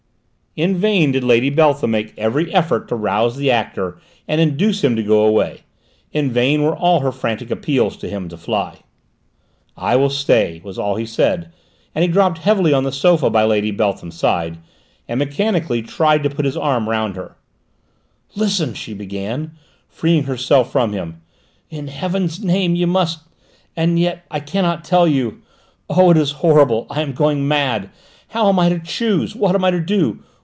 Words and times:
In 0.57 0.75
vain 0.75 1.13
did 1.13 1.23
Lady 1.23 1.49
Beltham 1.49 1.91
make 1.91 2.13
every 2.17 2.53
effort 2.53 2.89
to 2.89 2.95
rouse 2.97 3.37
the 3.37 3.49
actor 3.49 3.97
and 4.27 4.41
induce 4.41 4.83
him 4.83 4.97
to 4.97 5.01
go 5.01 5.23
away; 5.23 5.61
in 6.11 6.29
vain 6.29 6.61
were 6.61 6.75
all 6.75 6.99
her 6.99 7.13
frantic 7.13 7.49
appeals 7.49 7.95
to 7.95 8.09
him 8.09 8.27
to 8.27 8.35
fly. 8.35 8.79
"I 9.77 9.95
will 9.95 10.09
stay," 10.09 10.59
was 10.61 10.77
all 10.77 10.97
he 10.97 11.05
said, 11.05 11.53
and 11.95 12.03
he 12.03 12.09
dropped 12.09 12.39
heavily 12.39 12.73
on 12.73 12.83
the 12.83 12.91
sofa 12.91 13.29
by 13.29 13.45
Lady 13.45 13.71
Beltham's 13.71 14.19
side, 14.19 14.57
and 15.07 15.19
mechanically 15.19 15.81
tried 15.81 16.21
to 16.23 16.29
put 16.29 16.43
his 16.43 16.57
arm 16.57 16.89
round 16.89 17.15
her. 17.15 17.37
"Listen!" 18.35 18.73
she 18.73 18.93
began, 18.93 19.53
freeing 19.87 20.23
herself 20.23 20.69
from 20.69 20.91
him: 20.91 21.21
"in 21.69 21.87
heavens 21.87 22.43
name 22.43 22.75
you 22.75 22.87
must 22.87 23.19
And 23.77 23.97
yet, 23.97 24.25
I 24.29 24.41
cannot 24.41 24.83
tell 24.83 25.07
you! 25.07 25.43
Oh, 25.89 26.09
it 26.11 26.17
is 26.17 26.31
horrible! 26.31 26.87
I 26.89 27.01
am 27.03 27.13
going 27.13 27.47
mad! 27.47 27.89
How 28.27 28.49
am 28.49 28.59
I 28.59 28.67
to 28.67 28.79
choose! 28.79 29.33
What 29.33 29.55
am 29.55 29.63
I 29.63 29.71
to 29.71 29.79
do! 29.79 30.19